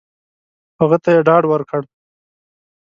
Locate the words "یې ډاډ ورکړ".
1.15-1.81